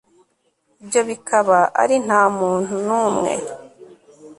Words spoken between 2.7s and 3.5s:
n'umwe